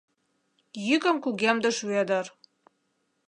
[0.87, 2.25] —Йӱкым кугемдыш Вӧдыр.